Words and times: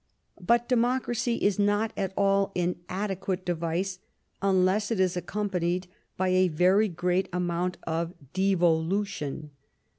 But 0.41 0.67
democracy 0.67 1.35
is 1.35 1.59
not 1.59 1.93
at 1.95 2.11
all 2.17 2.51
an 2.55 2.77
adequate 2.89 3.45
device 3.45 3.99
unless 4.41 4.89
it 4.89 4.99
is 4.99 5.15
accompanied 5.15 5.85
by 6.17 6.29
a 6.29 6.47
very 6.47 6.87
great 6.87 7.29
amount 7.31 7.77
of 7.85 8.15
devolution. 8.33 9.51